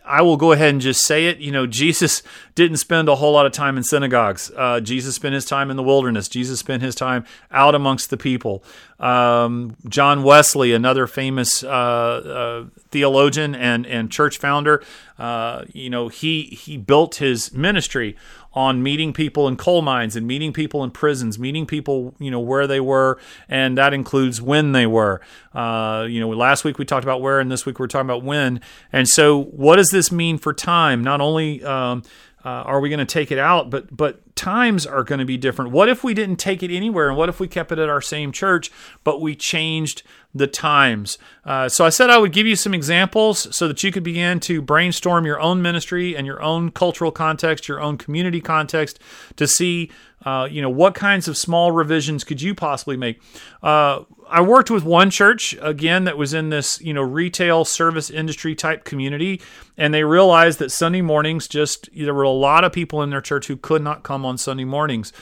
I 0.06 0.22
will 0.22 0.38
go 0.38 0.54
ahead 0.54 0.70
and 0.70 0.82
just 0.82 1.06
say 1.06 1.28
it. 1.28 1.40
You 1.40 1.52
know, 1.52 1.68
Jesus 1.68 2.24
didn't 2.56 2.78
spend 2.78 3.10
a 3.10 3.16
whole 3.16 3.34
lot 3.34 3.46
of 3.46 3.52
time 3.52 3.78
in 3.78 3.84
synagogues. 3.84 4.52
Uh, 4.56 4.80
Jesus 4.80 5.16
spent 5.16 5.36
his 5.36 5.46
time 5.46 5.70
in 5.70 5.78
the 5.78 5.84
wilderness. 5.84 6.28
Jesus 6.28 6.60
spent 6.60 6.82
his 6.82 6.96
time 6.96 7.26
out 7.52 7.76
amongst 7.76 8.10
the 8.10 8.18
people. 8.18 8.64
Um, 9.00 9.76
John 9.90 10.24
Wesley, 10.24 10.74
another 10.74 11.06
famous 11.08 11.64
uh, 11.64 11.68
uh, 11.68 12.66
theologian 12.92 13.54
and 13.54 13.86
and 13.86 14.10
church 14.10 14.38
founder, 14.38 14.82
uh, 15.20 15.66
you 15.74 15.90
know, 15.90 16.08
he 16.08 16.44
he 16.44 16.78
built 16.78 17.16
his 17.16 17.54
ministry 17.54 18.16
on 18.54 18.82
meeting 18.82 19.12
people 19.12 19.50
in 19.50 19.58
coal 19.58 19.82
mines 19.82 20.16
and 20.16 20.26
meeting 20.26 20.54
people 20.54 20.82
in 20.82 20.90
prisons, 20.90 21.38
meeting 21.38 21.66
people, 21.66 22.16
you 22.20 22.32
know, 22.32 22.40
where 22.40 22.66
they 22.68 22.80
were, 22.80 23.20
and 23.50 23.78
that 23.78 23.94
includes 23.94 24.42
when 24.42 24.72
they 24.72 24.88
were. 24.88 25.20
Uh, 25.54 26.08
you 26.10 26.22
know, 26.22 26.30
last 26.30 26.64
week 26.64 26.80
we 26.80 26.86
talked 26.86 27.04
about 27.04 27.22
where, 27.22 27.42
and 27.42 27.52
this 27.52 27.66
week 27.66 27.80
we're 27.80 27.88
talking 27.88 28.10
about 28.10 28.24
when. 28.24 28.62
And 28.94 29.10
so, 29.10 29.44
what 29.44 29.76
does 29.76 29.90
this 29.90 30.10
mean 30.10 30.38
for 30.38 30.54
time? 30.54 31.04
Not 31.04 31.20
only 31.20 31.62
um, 31.66 32.04
uh, 32.46 32.50
are 32.50 32.80
we 32.80 32.90
going 32.90 33.00
to 33.00 33.06
take 33.06 33.32
it 33.32 33.40
out, 33.40 33.70
but 33.70 33.96
but 33.96 34.22
times 34.36 34.86
are 34.86 35.04
going 35.04 35.20
to 35.20 35.26
be 35.26 35.38
different. 35.38 35.72
What 35.72 35.90
if 35.90 36.04
we 36.04 36.14
didn't 36.14 36.38
take 36.38 36.62
it 36.62 36.76
anywhere, 36.76 37.08
and 37.08 37.18
what 37.18 37.30
if 37.30 37.40
we 37.40 37.48
kept 37.48 37.72
it 37.72 37.80
at 37.80 37.90
our 37.90 38.02
same 38.02 38.32
church, 38.32 38.72
but 39.04 39.22
we 39.22 39.36
changed 39.36 40.04
the 40.34 40.48
times? 40.48 41.18
Uh, 41.46 41.70
so 41.70 41.86
I 41.86 41.90
said 41.90 42.10
I 42.10 42.18
would 42.18 42.34
give 42.34 42.46
you 42.46 42.56
some 42.56 42.74
examples 42.74 43.56
so 43.56 43.68
that 43.68 43.84
you 43.84 43.92
could 43.92 44.04
begin 44.04 44.40
to 44.42 44.62
brainstorm 44.62 45.26
your 45.26 45.40
own 45.40 45.62
ministry 45.62 46.16
and 46.16 46.28
your 46.28 46.42
own 46.42 46.72
cultural 46.72 47.12
context, 47.12 47.68
your 47.68 47.80
own 47.80 47.98
community 47.98 48.42
context, 48.42 49.00
to 49.38 49.48
see 49.48 49.90
uh, 50.26 50.48
you 50.50 50.60
know, 50.60 50.70
what 50.70 50.96
kinds 50.96 51.28
of 51.28 51.38
small 51.38 51.72
revisions 51.72 52.24
could 52.24 52.42
you 52.42 52.56
possibly 52.56 52.98
make? 52.98 53.22
Uh, 53.62 54.02
I 54.28 54.42
worked 54.42 54.72
with 54.72 54.84
one 54.84 55.12
church 55.12 55.56
again 55.62 56.06
that 56.06 56.18
was 56.18 56.34
in 56.34 56.50
this, 56.50 56.82
you 56.82 56.96
know, 56.96 57.04
retail 57.04 57.64
service 57.64 58.10
industry 58.10 58.56
type 58.56 58.86
community, 58.86 59.40
and 59.78 59.94
they 59.94 60.04
realized 60.04 60.58
that 60.60 60.72
Sunday 60.72 61.02
mornings 61.02 61.48
just 61.48 61.90
there 61.96 62.14
were 62.14 62.24
a 62.24 62.32
lot 62.32 62.64
of 62.64 62.74
people 62.74 63.04
in 63.04 63.12
their 63.12 63.22
church 63.22 63.46
who 63.46 63.56
could 63.56 63.84
not 63.84 64.02
come 64.02 64.25
on 64.26 64.38
Sunday 64.38 64.66
mornings, 64.66 65.14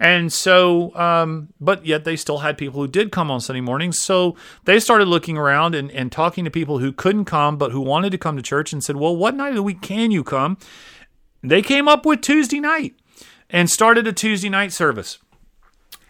and 0.00 0.32
so, 0.32 0.94
um, 0.96 1.48
but 1.60 1.84
yet 1.84 2.04
they 2.04 2.16
still 2.16 2.38
had 2.38 2.56
people 2.56 2.80
who 2.80 2.88
did 2.88 3.12
come 3.12 3.30
on 3.30 3.40
Sunday 3.40 3.60
mornings. 3.60 4.00
So 4.00 4.36
they 4.64 4.80
started 4.80 5.06
looking 5.06 5.36
around 5.36 5.74
and, 5.74 5.90
and 5.90 6.10
talking 6.10 6.44
to 6.44 6.50
people 6.50 6.78
who 6.78 6.92
couldn't 6.92 7.26
come 7.26 7.56
but 7.58 7.72
who 7.72 7.80
wanted 7.80 8.10
to 8.12 8.18
come 8.18 8.36
to 8.36 8.42
church, 8.42 8.72
and 8.72 8.82
said, 8.82 8.96
"Well, 8.96 9.14
what 9.14 9.34
night 9.34 9.50
of 9.50 9.56
the 9.56 9.62
week 9.62 9.82
can 9.82 10.10
you 10.10 10.24
come?" 10.24 10.56
They 11.42 11.60
came 11.62 11.88
up 11.88 12.06
with 12.06 12.20
Tuesday 12.20 12.60
night 12.60 12.94
and 13.50 13.68
started 13.68 14.06
a 14.06 14.12
Tuesday 14.12 14.48
night 14.48 14.72
service. 14.72 15.18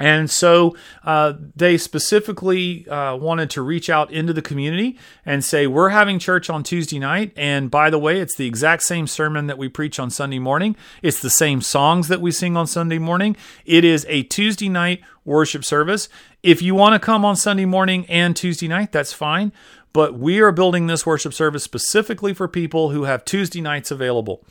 And 0.03 0.29
so 0.29 0.75
uh, 1.05 1.35
they 1.55 1.79
specifically 1.79 2.89
uh, 2.89 3.15
wanted 3.15 3.51
to 3.51 3.63
reach 3.63 3.89
out 3.89 4.11
into 4.11 4.33
the 4.33 4.43
community 4.43 4.99
and 5.25 5.45
say, 5.45 5.69
We're 5.69 5.91
having 5.91 6.19
church 6.19 6.51
on 6.51 6.65
Tuesday 6.65 6.99
night. 6.99 7.33
And 7.37 7.71
by 7.71 7.89
the 7.89 8.01
way, 8.01 8.19
it's 8.19 8.35
the 8.35 8.49
exact 8.49 8.83
same 8.83 9.07
sermon 9.07 9.47
that 9.47 9.59
we 9.59 9.69
preach 9.69 10.01
on 10.01 10.11
Sunday 10.11 10.41
morning. 10.41 10.75
It's 11.03 11.23
the 11.23 11.31
same 11.31 11.61
songs 11.61 12.09
that 12.09 12.21
we 12.21 12.33
sing 12.33 12.57
on 12.57 12.67
Sunday 12.67 12.99
morning. 12.99 13.37
It 13.65 13.85
is 13.85 14.05
a 14.09 14.25
Tuesday 14.25 14.69
night 14.69 15.03
worship 15.25 15.65
service. 15.65 16.09
If 16.43 16.63
you 16.63 16.75
want 16.75 16.95
to 16.95 16.99
come 16.99 17.25
on 17.25 17.37
Sunday 17.37 17.65
morning 17.65 18.05
and 18.09 18.35
Tuesday 18.35 18.67
night, 18.67 18.91
that's 18.91 19.13
fine. 19.13 19.53
But 19.93 20.19
we 20.19 20.41
are 20.41 20.51
building 20.51 20.89
this 20.89 21.07
worship 21.07 21.33
service 21.33 21.63
specifically 21.63 22.35
for 22.35 22.49
people 22.49 22.91
who 22.91 23.05
have 23.05 23.25
Tuesday 23.25 23.61
nights 23.61 23.93
available 23.93 24.45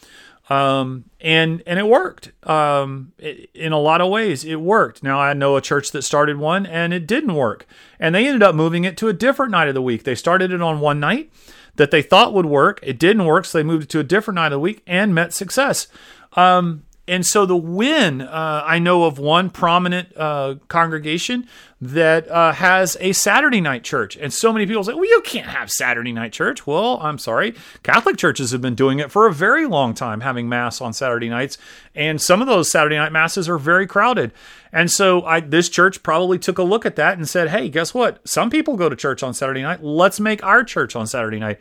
um, 0.50 1.06
and 1.20 1.64
and 1.66 1.80
it 1.80 1.88
worked. 1.88 2.32
Um, 2.48 3.14
it, 3.18 3.50
in 3.54 3.72
a 3.72 3.80
lot 3.80 4.02
of 4.02 4.10
ways, 4.10 4.44
it 4.44 4.62
worked. 4.62 5.04
Now 5.04 5.20
I 5.20 5.34
know 5.34 5.56
a 5.56 5.62
church 5.62 5.92
that 5.92 6.02
started 6.02 6.38
one 6.38 6.66
and 6.66 6.94
it 6.94 7.08
didn't 7.08 7.36
work, 7.36 7.66
and 8.00 8.16
they 8.16 8.26
ended 8.26 8.44
up 8.44 8.56
moving 8.56 8.84
it 8.84 8.98
to 8.98 9.08
a 9.08 9.14
different 9.14 9.52
night 9.52 9.68
of 9.68 9.76
the 9.76 9.82
week. 9.82 10.04
They 10.04 10.16
started 10.16 10.52
it 10.52 10.62
on 10.62 10.80
one 10.80 11.00
night 11.00 11.32
that 11.76 11.92
they 11.92 12.02
thought 12.02 12.34
would 12.34 12.46
work. 12.46 12.80
It 12.84 13.00
didn't 13.00 13.26
work, 13.26 13.46
so 13.46 13.58
they 13.58 13.64
moved 13.64 13.84
it 13.84 13.90
to 13.90 14.00
a 14.00 14.04
different 14.04 14.36
night 14.36 14.48
of 14.48 14.52
the 14.54 14.60
week 14.60 14.84
and 14.86 15.16
met 15.16 15.34
success. 15.34 15.88
Um, 16.34 16.84
and 17.12 17.26
so 17.26 17.46
the 17.46 17.58
win, 17.58 18.22
uh, 18.22 18.64
I 18.66 18.80
know 18.80 19.04
of 19.04 19.20
one 19.20 19.50
prominent 19.50 20.16
uh, 20.16 20.56
congregation 20.70 21.46
that 21.82 22.26
uh, 22.30 22.54
has 22.54 22.96
a 23.02 23.12
Saturday 23.12 23.60
night 23.60 23.84
church. 23.84 24.16
And 24.16 24.32
so 24.32 24.54
many 24.54 24.66
people 24.66 24.86
say, 24.86 24.94
well, 24.94 25.04
you 25.04 25.22
can't 25.26 25.48
have 25.48 25.70
Saturday 25.70 26.14
night 26.14 26.32
church. 26.32 26.66
Well, 26.66 27.00
I'm 27.02 27.18
sorry. 27.18 27.54
Catholic 27.84 28.16
churches 28.16 28.52
have 28.52 28.62
been 28.62 28.76
doing 28.76 29.00
it 29.00 29.12
for 29.12 29.28
a 29.28 29.34
very 29.34 29.66
long 29.66 29.94
time, 29.94 30.22
having 30.22 30.48
Mass 30.48 30.80
on 30.80 30.94
Saturday 30.94 31.28
nights. 31.28 31.58
And 31.94 32.22
some 32.22 32.40
of 32.40 32.48
those 32.48 32.72
Saturday 32.72 32.96
night 32.96 33.12
Masses 33.12 33.50
are 33.50 33.58
very 33.58 33.88
crowded. 33.88 34.32
And 34.72 34.90
so 34.90 35.26
I, 35.26 35.42
this 35.42 35.68
church 35.68 36.04
probably 36.04 36.40
took 36.40 36.60
a 36.60 36.64
look 36.64 36.86
at 36.86 36.96
that 36.96 37.18
and 37.18 37.28
said, 37.28 37.50
hey, 37.50 37.68
guess 37.68 37.94
what? 37.94 38.26
Some 38.26 38.50
people 38.50 38.78
go 38.78 38.88
to 38.88 38.96
church 38.96 39.22
on 39.22 39.34
Saturday 39.34 39.64
night. 39.64 39.84
Let's 39.84 40.22
make 40.22 40.42
our 40.46 40.64
church 40.64 40.96
on 40.96 41.08
Saturday 41.08 41.40
night. 41.40 41.60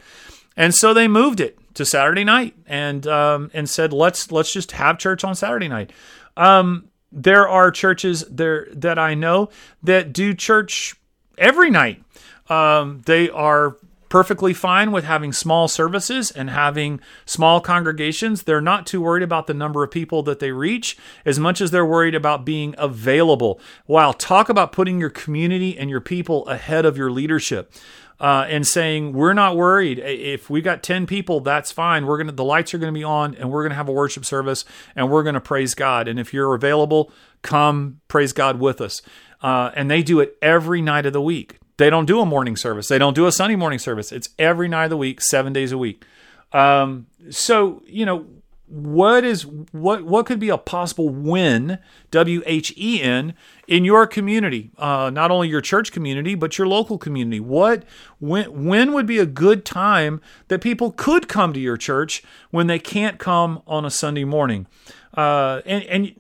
And 0.57 0.75
so 0.75 0.93
they 0.93 1.09
moved 1.09 1.41
it 1.41 1.59
to 1.75 1.85
Saturday 1.85 2.25
night 2.25 2.55
and 2.67 3.07
um, 3.07 3.51
and 3.55 3.69
said 3.69 3.93
let's 3.93 4.31
let's 4.31 4.53
just 4.53 4.73
have 4.73 4.99
church 4.99 5.25
on 5.25 5.35
Saturday 5.35 5.69
night. 5.69 5.93
Um, 6.37 6.89
there 7.13 7.49
are 7.49 7.71
churches 7.71 8.25
there 8.31 8.69
that 8.73 8.99
I 8.99 9.15
know 9.15 9.51
that 9.83 10.13
do 10.13 10.35
church 10.35 10.95
every 11.39 11.71
night. 11.71 12.03
Um, 12.49 13.03
they 13.07 13.31
are 13.31 13.77
perfectly 14.09 14.53
fine 14.53 14.91
with 14.91 15.05
having 15.05 15.33
small 15.33 15.69
services 15.69 16.33
and 16.33 16.51
having 16.51 17.01
small 17.25 17.61
congregations. 17.61 18.43
They're 18.43 18.61
not 18.61 18.85
too 18.87 19.01
worried 19.01 19.23
about 19.23 19.47
the 19.47 19.55
number 19.55 19.85
of 19.85 19.91
people 19.93 20.25
that 20.25 20.41
they 20.41 20.51
reach 20.51 20.99
as 21.25 21.39
much 21.39 21.61
as 21.61 21.71
they're 21.71 21.87
worried 21.87 22.17
about 22.17 22.45
being 22.45 22.75
available. 22.77 23.61
Wow, 23.87 24.13
talk 24.13 24.49
about 24.49 24.73
putting 24.73 24.99
your 24.99 25.11
community 25.11 25.79
and 25.79 25.89
your 25.89 26.01
people 26.01 26.47
ahead 26.49 26.85
of 26.85 26.97
your 26.97 27.11
leadership 27.11 27.73
uh, 28.21 28.47
and 28.49 28.67
saying 28.67 29.13
we're 29.13 29.33
not 29.33 29.57
worried. 29.57 29.99
If 29.99 30.51
we 30.51 30.61
got 30.61 30.83
10 30.83 31.07
people 31.07 31.41
that's 31.41 31.73
fine. 31.73 32.07
We're 32.07 32.19
gonna 32.19 32.33
the 32.33 32.45
lights 32.45 32.75
are 32.75 32.79
gonna 32.79 32.93
be 32.93 33.05
on 33.05 33.35
and 33.35 33.51
we're 33.51 33.63
gonna 33.63 33.75
have 33.75 33.89
a 33.89 33.93
worship 33.93 34.25
service 34.25 34.65
and 34.95 35.11
we're 35.11 35.23
gonna 35.23 35.41
praise 35.41 35.75
god. 35.75 36.07
And 36.07 36.21
if 36.21 36.35
you're 36.35 36.55
available 36.55 37.11
come 37.43 38.01
praise 38.09 38.33
god 38.33 38.61
with 38.61 38.81
us. 38.81 39.01
Uh, 39.43 39.71
and 39.75 39.91
they 39.91 40.03
do 40.03 40.21
it 40.21 40.37
every 40.43 40.83
night 40.83 41.07
of 41.07 41.15
the 41.15 41.23
week. 41.23 41.59
They 41.79 41.89
don't 41.89 42.05
do 42.05 42.21
a 42.21 42.27
morning 42.27 42.57
service. 42.57 42.89
They 42.89 42.99
don't 42.99 43.15
do 43.15 43.27
a 43.27 43.33
sunday 43.33 43.57
morning 43.57 43.79
service. 43.79 44.13
It's 44.13 44.29
every 44.39 44.69
night 44.69 44.85
of 44.85 44.91
the 44.91 44.99
week 44.99 45.23
seven 45.23 45.55
days 45.55 45.73
a 45.73 45.79
week. 45.79 46.05
Um, 46.53 47.07
so 47.31 47.83
you 47.87 48.05
know 48.05 48.27
what 48.71 49.25
is 49.25 49.45
what 49.47 50.05
what 50.05 50.27
could 50.27 50.39
be 50.39 50.49
a 50.49 50.57
possible 50.57 51.09
win 51.09 51.79
W 52.13 52.41
H 52.47 52.73
E 52.77 53.03
N 53.03 53.35
in 53.67 53.85
your 53.85 54.07
community, 54.07 54.71
uh, 54.79 55.11
not 55.13 55.33
only 55.33 55.49
your 55.49 55.61
church 55.61 55.91
community 55.91 56.37
but 56.37 56.57
your 56.57 56.69
local 56.69 56.97
community. 56.97 57.41
What 57.41 57.83
when 58.21 58.67
when 58.67 58.93
would 58.93 59.07
be 59.07 59.19
a 59.19 59.27
good 59.27 59.65
time 59.65 60.21
that 60.49 60.61
people 60.61 60.93
could 60.93 61.27
come 61.27 61.53
to 61.53 61.61
your 61.61 61.77
church 61.77 62.23
when 62.51 62.69
they 62.69 62.79
can't 62.79 63.19
come 63.19 63.61
on 63.67 63.85
a 63.85 63.91
Sunday 63.91 64.25
morning? 64.25 64.69
Uh, 65.17 65.63
and 65.67 65.83
and 65.85 66.15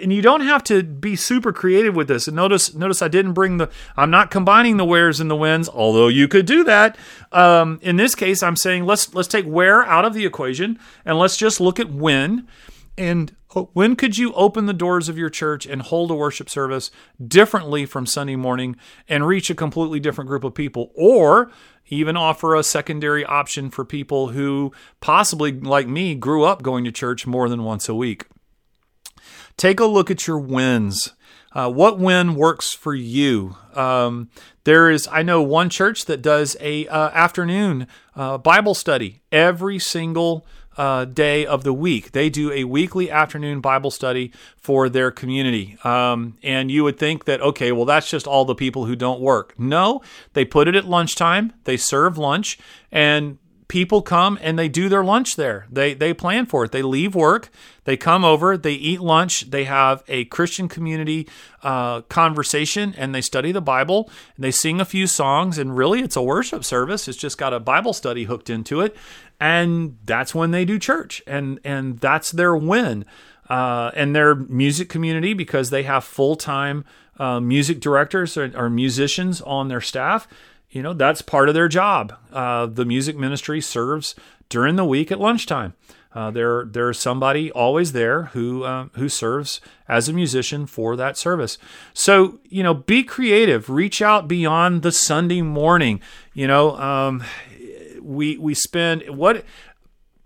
and 0.00 0.12
you 0.12 0.22
don't 0.22 0.40
have 0.40 0.64
to 0.64 0.82
be 0.82 1.16
super 1.16 1.52
creative 1.52 1.94
with 1.94 2.08
this. 2.08 2.26
And 2.26 2.36
notice, 2.36 2.74
notice 2.74 3.02
I 3.02 3.08
didn't 3.08 3.34
bring 3.34 3.58
the. 3.58 3.70
I'm 3.96 4.10
not 4.10 4.30
combining 4.30 4.76
the 4.76 4.84
wheres 4.84 5.20
and 5.20 5.30
the 5.30 5.36
whens, 5.36 5.68
although 5.68 6.08
you 6.08 6.28
could 6.28 6.46
do 6.46 6.64
that. 6.64 6.96
Um, 7.30 7.78
in 7.82 7.96
this 7.96 8.14
case, 8.14 8.42
I'm 8.42 8.56
saying 8.56 8.86
let's 8.86 9.14
let's 9.14 9.28
take 9.28 9.44
where 9.44 9.84
out 9.84 10.04
of 10.04 10.14
the 10.14 10.24
equation 10.24 10.78
and 11.04 11.18
let's 11.18 11.36
just 11.36 11.60
look 11.60 11.78
at 11.78 11.92
when. 11.92 12.48
And 12.98 13.34
oh, 13.54 13.70
when 13.72 13.96
could 13.96 14.18
you 14.18 14.34
open 14.34 14.66
the 14.66 14.74
doors 14.74 15.08
of 15.08 15.16
your 15.16 15.30
church 15.30 15.66
and 15.66 15.80
hold 15.80 16.10
a 16.10 16.14
worship 16.14 16.50
service 16.50 16.90
differently 17.26 17.86
from 17.86 18.04
Sunday 18.04 18.36
morning 18.36 18.76
and 19.08 19.26
reach 19.26 19.48
a 19.48 19.54
completely 19.54 19.98
different 19.98 20.28
group 20.28 20.44
of 20.44 20.54
people, 20.54 20.90
or 20.94 21.50
even 21.86 22.16
offer 22.16 22.54
a 22.54 22.62
secondary 22.62 23.24
option 23.24 23.70
for 23.70 23.84
people 23.84 24.28
who 24.28 24.72
possibly, 25.00 25.52
like 25.52 25.88
me, 25.88 26.14
grew 26.14 26.44
up 26.44 26.62
going 26.62 26.84
to 26.84 26.92
church 26.92 27.26
more 27.26 27.48
than 27.48 27.64
once 27.64 27.88
a 27.88 27.94
week? 27.94 28.26
Take 29.56 29.80
a 29.80 29.86
look 29.86 30.10
at 30.10 30.26
your 30.26 30.38
wins. 30.38 31.12
Uh, 31.52 31.70
what 31.70 31.98
win 31.98 32.34
works 32.34 32.72
for 32.72 32.94
you? 32.94 33.56
Um, 33.74 34.30
there 34.64 34.90
is, 34.90 35.08
I 35.10 35.22
know 35.22 35.42
one 35.42 35.68
church 35.68 36.06
that 36.06 36.22
does 36.22 36.56
a 36.60 36.86
uh, 36.88 37.10
afternoon 37.10 37.86
uh, 38.16 38.38
Bible 38.38 38.74
study 38.74 39.20
every 39.30 39.78
single 39.78 40.46
uh, 40.76 41.04
day 41.04 41.44
of 41.44 41.64
the 41.64 41.72
week. 41.72 42.12
They 42.12 42.30
do 42.30 42.50
a 42.52 42.64
weekly 42.64 43.10
afternoon 43.10 43.60
Bible 43.60 43.90
study 43.90 44.32
for 44.56 44.88
their 44.88 45.10
community. 45.10 45.76
Um, 45.84 46.38
and 46.42 46.70
you 46.70 46.84
would 46.84 46.98
think 46.98 47.26
that, 47.26 47.42
okay, 47.42 47.72
well, 47.72 47.84
that's 47.84 48.08
just 48.08 48.26
all 48.26 48.46
the 48.46 48.54
people 48.54 48.86
who 48.86 48.96
don't 48.96 49.20
work. 49.20 49.54
No, 49.58 50.00
they 50.32 50.46
put 50.46 50.68
it 50.68 50.74
at 50.74 50.86
lunchtime, 50.86 51.52
they 51.64 51.76
serve 51.76 52.16
lunch, 52.16 52.58
and 52.90 53.38
people 53.72 54.02
come 54.02 54.38
and 54.42 54.58
they 54.58 54.68
do 54.68 54.90
their 54.90 55.02
lunch 55.02 55.34
there. 55.36 55.66
They 55.70 55.94
they 55.94 56.12
plan 56.12 56.44
for 56.44 56.62
it. 56.62 56.72
They 56.72 56.82
leave 56.82 57.14
work, 57.14 57.48
they 57.84 57.96
come 57.96 58.22
over, 58.22 58.58
they 58.58 58.74
eat 58.74 59.00
lunch, 59.00 59.48
they 59.50 59.64
have 59.64 60.04
a 60.08 60.26
Christian 60.26 60.68
community 60.68 61.26
uh, 61.62 62.02
conversation, 62.02 62.94
and 62.98 63.14
they 63.14 63.22
study 63.22 63.50
the 63.50 63.62
Bible. 63.62 64.10
And 64.36 64.44
they 64.44 64.50
sing 64.50 64.78
a 64.78 64.84
few 64.84 65.06
songs, 65.06 65.56
and 65.56 65.74
really, 65.74 66.02
it's 66.02 66.16
a 66.16 66.22
worship 66.22 66.64
service. 66.64 67.08
It's 67.08 67.16
just 67.16 67.38
got 67.38 67.54
a 67.54 67.60
Bible 67.60 67.94
study 67.94 68.24
hooked 68.24 68.50
into 68.50 68.82
it, 68.82 68.94
and 69.40 69.96
that's 70.04 70.34
when 70.34 70.50
they 70.50 70.66
do 70.66 70.78
church, 70.78 71.22
and 71.26 71.58
and 71.64 71.98
that's 71.98 72.30
their 72.30 72.54
win. 72.54 73.06
Uh, 73.48 73.90
and 73.94 74.14
their 74.14 74.34
music 74.34 74.88
community 74.88 75.32
because 75.34 75.70
they 75.70 75.82
have 75.82 76.04
full 76.04 76.36
time 76.36 76.84
uh, 77.18 77.40
music 77.40 77.80
directors 77.80 78.36
or, 78.36 78.52
or 78.54 78.68
musicians 78.68 79.40
on 79.42 79.68
their 79.68 79.80
staff 79.80 80.28
you 80.72 80.82
know, 80.82 80.94
that's 80.94 81.22
part 81.22 81.48
of 81.48 81.54
their 81.54 81.68
job. 81.68 82.14
Uh, 82.32 82.66
the 82.66 82.86
music 82.86 83.16
ministry 83.16 83.60
serves 83.60 84.14
during 84.48 84.76
the 84.76 84.84
week 84.84 85.12
at 85.12 85.20
lunchtime. 85.20 85.74
Uh, 86.14 86.30
there, 86.30 86.64
there's 86.64 86.98
somebody 86.98 87.50
always 87.52 87.92
there 87.92 88.24
who 88.24 88.64
uh, 88.64 88.88
who 88.94 89.08
serves 89.08 89.60
as 89.88 90.08
a 90.08 90.12
musician 90.12 90.66
for 90.66 90.96
that 90.96 91.16
service. 91.16 91.56
So 91.94 92.40
you 92.48 92.62
know, 92.62 92.74
be 92.74 93.02
creative. 93.02 93.70
Reach 93.70 94.02
out 94.02 94.28
beyond 94.28 94.82
the 94.82 94.92
Sunday 94.92 95.40
morning. 95.40 96.00
You 96.34 96.46
know, 96.46 96.76
um, 96.76 97.24
we 98.00 98.36
we 98.36 98.54
spend 98.54 99.04
what 99.08 99.44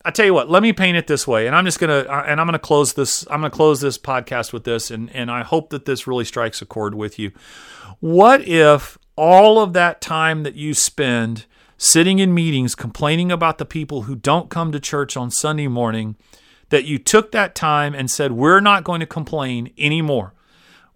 I 0.07 0.11
tell 0.11 0.25
you 0.25 0.35
what, 0.35 0.49
let 0.49 0.63
me 0.63 0.73
paint 0.73 0.97
it 0.97 1.07
this 1.09 1.27
way, 1.27 1.47
and 1.47 1.57
I'm 1.57 1.65
just 1.65 1.81
gonna 1.81 2.07
uh, 2.09 2.25
and 2.27 2.41
I'm 2.41 2.47
gonna 2.47 2.59
close 2.59 2.95
this. 2.95 3.27
I'm 3.29 3.41
gonna 3.41 3.51
close 3.51 3.81
this 3.81 3.99
podcast 3.99 4.53
with 4.53 4.65
this, 4.65 4.91
and 4.91 5.11
and 5.15 5.31
I 5.31 5.43
hope 5.43 5.71
that 5.71 5.85
this 5.85 6.07
really 6.07 6.25
strikes 6.25 6.63
a 6.63 6.67
chord 6.67 6.95
with 6.95 7.19
you. 7.19 7.33
What 8.01 8.47
if 8.47 8.99
all 9.17 9.61
of 9.61 9.73
that 9.73 10.01
time 10.01 10.43
that 10.45 10.55
you 10.55 10.75
spend 10.75 11.47
sitting 11.79 12.19
in 12.19 12.33
meetings 12.33 12.75
complaining 12.75 13.31
about 13.31 13.59
the 13.59 13.65
people 13.65 14.03
who 14.03 14.15
don't 14.15 14.51
come 14.51 14.73
to 14.73 14.81
church 14.81 15.17
on 15.17 15.31
Sunday 15.31 15.69
morning, 15.69 16.17
that 16.71 16.85
you 16.85 16.99
took 16.99 17.33
that 17.33 17.55
time 17.55 17.95
and 17.95 18.11
said, 18.11 18.33
We're 18.33 18.61
not 18.61 18.85
going 18.85 19.01
to 19.01 19.07
complain 19.07 19.73
anymore. 19.79 20.35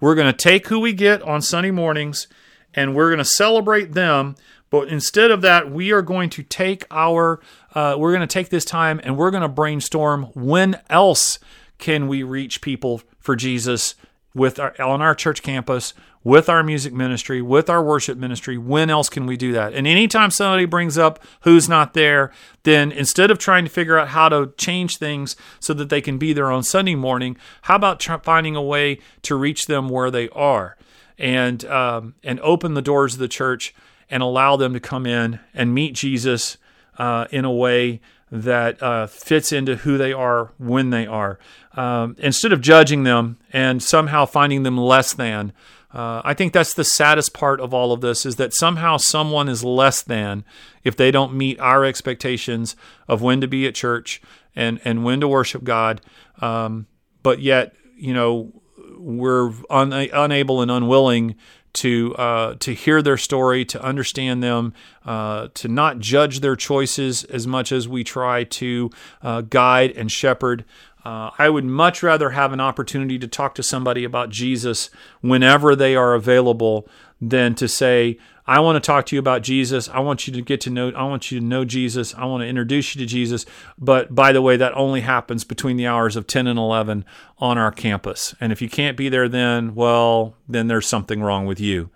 We're 0.01 0.15
going 0.15 0.33
to 0.33 0.37
take 0.37 0.69
who 0.69 0.81
we 0.81 0.93
get 0.93 1.23
on 1.23 1.43
Sunday 1.43 1.71
mornings 1.71 2.27
and 2.73 2.95
we're 2.95 3.09
going 3.09 3.19
to 3.19 3.25
celebrate 3.25 3.93
them. 3.93 4.37
But 4.71 4.89
instead 4.89 5.31
of 5.31 5.43
that, 5.43 5.71
we 5.71 5.91
are 5.93 6.03
going 6.03 6.31
to 6.31 6.43
take 6.43 6.85
our, 6.91 7.41
uh, 7.75 7.97
we're 7.99 8.13
going 8.13 8.21
to 8.21 8.33
take 8.33 8.51
this 8.51 8.65
time 8.65 9.01
and 9.03 9.17
we're 9.17 9.31
going 9.31 9.43
to 9.43 9.49
brainstorm 9.49 10.25
when 10.35 10.81
else 10.89 11.39
can 11.79 12.09
we 12.09 12.23
reach 12.23 12.61
people 12.61 13.03
for 13.19 13.35
Jesus 13.35 13.97
with 14.35 14.61
our, 14.61 14.81
on 14.81 15.03
our 15.03 15.15
church 15.15 15.43
campus 15.43 15.93
with 16.23 16.49
our 16.49 16.63
music 16.63 16.93
ministry, 16.93 17.41
with 17.41 17.71
our 17.71 17.83
worship 17.83 18.19
ministry. 18.19 18.59
When 18.59 18.91
else 18.91 19.09
can 19.09 19.27
we 19.27 19.37
do 19.37 19.53
that? 19.53 19.73
And 19.73 19.87
anytime 19.87 20.31
somebody 20.31 20.67
brings 20.67 20.99
up 20.99 21.19
who's 21.43 21.69
not 21.69 21.95
there, 21.95 22.31
then 22.63 22.93
instead 22.93 23.31
of 23.31 23.39
trying 23.39 23.65
to 23.65 23.71
figure 23.71 23.99
out 23.99 24.09
how 24.09 24.29
to 24.29 24.53
change 24.59 24.99
things 24.99 25.35
so 25.61 25.73
that 25.75 25.89
they 25.89 26.01
can 26.01 26.19
be 26.19 26.33
there 26.33 26.51
on 26.51 26.63
Sunday 26.63 26.95
morning, 26.95 27.37
how 27.63 27.77
about 27.77 28.03
finding 28.23 28.55
a 28.55 28.63
way 28.63 28.99
to 29.23 29.35
reach 29.35 29.67
them 29.67 29.89
where 29.89 30.11
they 30.11 30.29
are 30.31 30.77
and 31.19 31.65
um, 31.67 32.15
and 32.23 32.39
open 32.41 32.75
the 32.75 32.83
doors 32.83 33.15
of 33.15 33.21
the 33.21 33.29
church 33.29 33.75
and 34.11 34.23
allow 34.23 34.57
them 34.57 34.73
to 34.75 34.81
come 34.81 35.07
in 35.07 35.41
and 35.55 35.75
meet 35.75 35.95
Jesus 35.95 36.59
uh, 36.99 37.27
in 37.31 37.45
a 37.45 37.53
way 37.53 38.01
that 38.31 38.83
uh, 38.83 39.07
fits 39.07 39.53
into 39.53 39.77
who 39.77 39.99
they 39.99 40.13
are 40.13 40.53
when 40.59 40.91
they 40.91 41.07
are. 41.07 41.39
Um, 41.75 42.17
instead 42.19 42.53
of 42.53 42.61
judging 42.61 43.05
them 43.05 43.39
and 43.53 43.83
somehow 43.83 44.27
finding 44.27 44.63
them 44.63 44.77
less 44.77 45.13
than, 45.13 45.53
uh, 45.93 46.23
I 46.25 46.35
think 46.35 46.53
that's 46.53 46.75
the 46.75 46.85
saddest 46.85 47.35
part 47.35 47.61
of 47.61 47.75
all 47.75 47.93
of 47.93 48.01
this 48.01 48.25
is 48.25 48.37
that 48.37 48.55
somehow 48.55 48.97
someone 48.97 49.49
is 49.49 49.65
less 49.65 50.03
than 50.03 50.45
if 50.85 50.97
they 50.97 51.11
don't 51.11 51.35
meet 51.35 51.59
our 51.59 51.85
expectations 51.85 52.77
of 53.09 53.23
when 53.23 53.41
to 53.41 53.49
be 53.49 53.67
at 53.67 53.75
church 53.75 54.23
and, 54.55 54.81
and 54.85 55.05
when 55.05 55.21
to 55.21 55.29
worship 55.29 55.65
God. 55.65 56.01
Um, 56.41 56.87
but 57.23 57.41
yet, 57.41 57.75
you 57.97 58.15
know, 58.15 58.53
we're 58.97 59.53
un- 59.69 59.93
unable 59.93 60.63
and 60.63 60.71
unwilling 60.71 61.35
to 61.73 62.15
uh, 62.17 62.55
to 62.61 62.75
hear 62.75 63.03
their 63.03 63.17
story, 63.17 63.65
to 63.67 63.83
understand 63.83 64.43
them, 64.43 64.75
uh, 65.05 65.49
to 65.55 65.69
not 65.69 65.99
judge 65.99 66.41
their 66.41 66.57
choices 66.57 67.25
as 67.25 67.47
much 67.47 67.73
as 67.73 67.89
we 67.89 68.05
try 68.05 68.45
to 68.45 68.91
uh, 69.23 69.43
guide 69.43 69.93
and 69.93 70.11
shepherd. 70.11 70.65
Uh, 71.05 71.31
I 71.39 71.49
would 71.49 71.65
much 71.65 72.03
rather 72.03 72.31
have 72.31 72.53
an 72.53 72.61
opportunity 72.61 73.19
to 73.19 73.29
talk 73.29 73.55
to 73.55 73.63
somebody 73.63 74.05
about 74.05 74.31
Jesus 74.31 74.91
whenever 75.21 75.75
they 75.75 75.97
are 75.97 76.15
available 76.15 76.89
than 77.21 77.55
to 77.55 77.69
say, 77.69 78.19
I 78.47 78.59
want 78.61 78.83
to 78.83 78.87
talk 78.87 79.07
to 79.07 79.17
you 79.17 79.21
about 79.21 79.43
Jesus. 79.43 79.89
I 79.89 80.01
want 80.01 80.27
you 80.27 80.33
to 80.33 80.43
get 80.43 80.61
to 80.63 80.71
know 80.71 80.91
I 80.91 81.05
want 81.05 81.31
you 81.31 81.39
to 81.39 81.45
know 81.45 81.65
Jesus. 81.65 82.15
I 82.15 82.25
want 82.25 82.43
to 82.43 82.49
introduce 82.49 82.95
you 82.95 82.99
to 83.01 83.07
Jesus. 83.07 83.47
But 83.79 84.15
by 84.15 84.33
the 84.33 84.43
way, 84.43 84.57
that 84.57 84.77
only 84.77 85.03
happens 85.03 85.45
between 85.45 85.77
the 85.77 85.87
hours 85.87 86.17
of 86.17 86.27
10 86.27 86.47
and 86.47 86.59
11 86.59 87.05
on 87.39 87.59
our 87.59 87.71
campus. 87.71 88.35
And 88.41 88.51
if 88.51 88.61
you 88.61 88.69
can't 88.69 88.97
be 88.97 89.09
there 89.09 89.29
then, 89.29 89.75
well, 89.75 90.35
then 90.49 90.67
there's 90.67 90.89
something 90.89 91.23
wrong 91.23 91.47
with 91.47 91.61
you. 91.61 91.91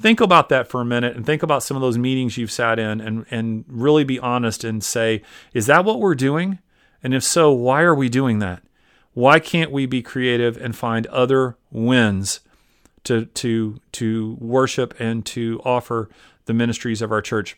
Think 0.00 0.20
about 0.20 0.48
that 0.48 0.66
for 0.66 0.80
a 0.80 0.84
minute 0.86 1.14
and 1.14 1.26
think 1.26 1.42
about 1.42 1.62
some 1.62 1.76
of 1.76 1.82
those 1.82 1.98
meetings 1.98 2.38
you've 2.38 2.50
sat 2.50 2.78
in 2.78 3.00
and 3.00 3.26
and 3.30 3.64
really 3.68 4.02
be 4.02 4.18
honest 4.18 4.64
and 4.64 4.82
say, 4.82 5.22
is 5.52 5.66
that 5.66 5.84
what 5.84 6.00
we're 6.00 6.14
doing? 6.14 6.58
And 7.02 7.14
if 7.14 7.24
so, 7.24 7.52
why 7.52 7.82
are 7.82 7.94
we 7.94 8.08
doing 8.08 8.38
that? 8.38 8.62
Why 9.14 9.40
can't 9.40 9.70
we 9.70 9.86
be 9.86 10.02
creative 10.02 10.56
and 10.56 10.74
find 10.74 11.06
other 11.08 11.56
wins 11.70 12.40
to 13.04 13.26
to 13.26 13.80
to 13.92 14.36
worship 14.40 14.94
and 14.98 15.24
to 15.26 15.60
offer 15.64 16.08
the 16.46 16.54
ministries 16.54 17.02
of 17.02 17.12
our 17.12 17.22
church. 17.22 17.56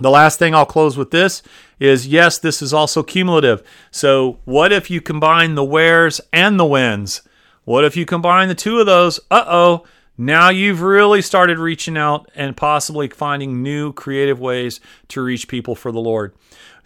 The 0.00 0.10
last 0.10 0.38
thing 0.38 0.54
I'll 0.54 0.66
close 0.66 0.96
with 0.96 1.10
this 1.10 1.42
is 1.80 2.06
yes, 2.06 2.38
this 2.38 2.62
is 2.62 2.72
also 2.72 3.02
cumulative. 3.02 3.62
So, 3.90 4.38
what 4.44 4.72
if 4.72 4.90
you 4.90 5.00
combine 5.00 5.54
the 5.54 5.64
wheres 5.64 6.20
and 6.32 6.58
the 6.58 6.64
wins? 6.64 7.22
What 7.64 7.84
if 7.84 7.96
you 7.96 8.06
combine 8.06 8.48
the 8.48 8.54
two 8.54 8.78
of 8.78 8.86
those? 8.86 9.18
Uh 9.30 9.44
oh, 9.46 9.84
now 10.16 10.50
you've 10.50 10.82
really 10.82 11.20
started 11.20 11.58
reaching 11.58 11.96
out 11.96 12.30
and 12.34 12.56
possibly 12.56 13.08
finding 13.08 13.62
new 13.62 13.92
creative 13.92 14.40
ways 14.40 14.80
to 15.08 15.22
reach 15.22 15.48
people 15.48 15.74
for 15.74 15.90
the 15.90 16.00
Lord. 16.00 16.32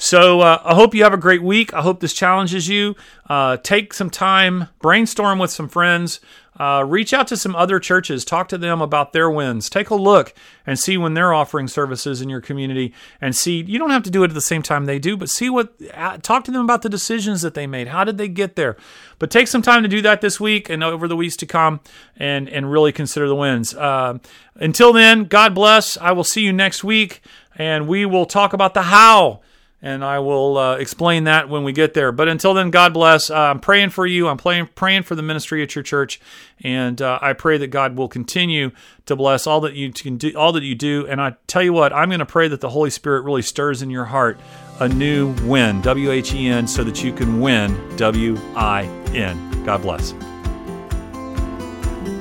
So 0.02 0.40
uh, 0.40 0.60
I 0.64 0.74
hope 0.74 0.96
you 0.96 1.04
have 1.04 1.14
a 1.14 1.16
great 1.16 1.44
week. 1.44 1.72
I 1.72 1.80
hope 1.80 2.00
this 2.00 2.12
challenges 2.12 2.66
you. 2.66 2.96
Uh, 3.30 3.56
take 3.58 3.94
some 3.94 4.10
time, 4.10 4.66
brainstorm 4.80 5.38
with 5.38 5.52
some 5.52 5.68
friends, 5.68 6.18
uh, 6.58 6.84
reach 6.84 7.14
out 7.14 7.28
to 7.28 7.36
some 7.36 7.54
other 7.54 7.78
churches, 7.78 8.24
talk 8.24 8.48
to 8.48 8.58
them 8.58 8.82
about 8.82 9.12
their 9.12 9.30
wins. 9.30 9.70
Take 9.70 9.90
a 9.90 9.94
look 9.94 10.34
and 10.66 10.76
see 10.76 10.96
when 10.96 11.14
they're 11.14 11.32
offering 11.32 11.68
services 11.68 12.20
in 12.20 12.28
your 12.28 12.40
community, 12.40 12.92
and 13.20 13.36
see. 13.36 13.62
You 13.62 13.78
don't 13.78 13.90
have 13.90 14.02
to 14.02 14.10
do 14.10 14.24
it 14.24 14.32
at 14.32 14.34
the 14.34 14.40
same 14.40 14.60
time 14.60 14.86
they 14.86 14.98
do, 14.98 15.16
but 15.16 15.28
see 15.28 15.48
what. 15.48 15.72
Uh, 15.94 16.18
talk 16.18 16.42
to 16.44 16.50
them 16.50 16.64
about 16.64 16.82
the 16.82 16.88
decisions 16.88 17.42
that 17.42 17.54
they 17.54 17.68
made. 17.68 17.86
How 17.86 18.02
did 18.02 18.18
they 18.18 18.26
get 18.26 18.56
there? 18.56 18.76
But 19.20 19.30
take 19.30 19.46
some 19.46 19.62
time 19.62 19.84
to 19.84 19.88
do 19.88 20.02
that 20.02 20.20
this 20.20 20.40
week 20.40 20.68
and 20.68 20.82
over 20.82 21.06
the 21.06 21.16
weeks 21.16 21.36
to 21.36 21.46
come, 21.46 21.78
and 22.16 22.48
and 22.48 22.72
really 22.72 22.90
consider 22.90 23.28
the 23.28 23.36
wins. 23.36 23.72
Uh, 23.72 24.18
until 24.56 24.92
then, 24.92 25.26
God 25.26 25.54
bless. 25.54 25.96
I 25.96 26.10
will 26.10 26.24
see 26.24 26.42
you 26.42 26.52
next 26.52 26.82
week, 26.82 27.22
and 27.54 27.86
we 27.86 28.04
will 28.04 28.26
talk 28.26 28.52
about 28.52 28.74
the 28.74 28.82
how 28.82 29.42
and 29.82 30.04
I 30.04 30.20
will 30.20 30.56
uh, 30.56 30.76
explain 30.76 31.24
that 31.24 31.48
when 31.48 31.64
we 31.64 31.72
get 31.72 31.92
there. 31.92 32.12
But 32.12 32.28
until 32.28 32.54
then, 32.54 32.70
God 32.70 32.94
bless. 32.94 33.30
Uh, 33.30 33.36
I'm 33.36 33.58
praying 33.58 33.90
for 33.90 34.06
you. 34.06 34.28
I'm 34.28 34.38
praying, 34.38 34.68
praying 34.76 35.02
for 35.02 35.16
the 35.16 35.22
ministry 35.22 35.62
at 35.62 35.74
your 35.74 35.82
church, 35.82 36.20
and 36.60 37.02
uh, 37.02 37.18
I 37.20 37.32
pray 37.32 37.58
that 37.58 37.66
God 37.68 37.96
will 37.96 38.08
continue 38.08 38.70
to 39.06 39.16
bless 39.16 39.46
all 39.46 39.60
that 39.62 39.74
you 39.74 39.92
can 39.92 40.16
do, 40.16 40.32
all 40.36 40.52
that 40.52 40.62
you 40.62 40.76
do. 40.76 41.06
And 41.08 41.20
I 41.20 41.34
tell 41.48 41.62
you 41.62 41.72
what, 41.72 41.92
I'm 41.92 42.08
going 42.08 42.20
to 42.20 42.26
pray 42.26 42.46
that 42.48 42.60
the 42.60 42.70
Holy 42.70 42.90
Spirit 42.90 43.22
really 43.22 43.42
stirs 43.42 43.82
in 43.82 43.90
your 43.90 44.04
heart 44.04 44.38
a 44.80 44.88
new 44.88 45.32
win, 45.44 45.80
W 45.82 46.10
H 46.10 46.32
E 46.32 46.46
N, 46.46 46.66
so 46.66 46.84
that 46.84 47.02
you 47.02 47.12
can 47.12 47.40
win, 47.40 47.96
W 47.96 48.38
I 48.54 48.84
N. 49.12 49.64
God 49.64 49.82
bless. 49.82 50.14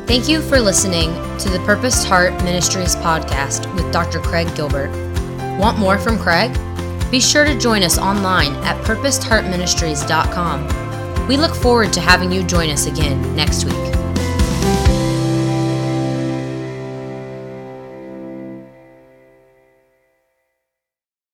Thank 0.07 0.27
you 0.27 0.41
for 0.41 0.59
listening 0.59 1.13
to 1.39 1.49
the 1.49 1.61
Purposed 1.65 2.05
Heart 2.05 2.33
Ministries 2.43 2.95
podcast 2.97 3.73
with 3.75 3.91
Dr. 3.93 4.19
Craig 4.19 4.53
Gilbert. 4.55 4.89
Want 5.57 5.79
more 5.79 5.97
from 5.97 6.19
Craig? 6.19 6.51
Be 7.11 7.19
sure 7.19 7.43
to 7.43 7.59
join 7.59 7.83
us 7.83 7.97
online 7.97 8.53
at 8.63 8.81
purposedheartministries.com. 8.85 11.27
We 11.27 11.35
look 11.37 11.53
forward 11.53 11.91
to 11.93 11.99
having 11.99 12.31
you 12.31 12.43
join 12.43 12.69
us 12.69 12.87
again 12.87 13.35
next 13.35 13.65
week. 13.65 14.00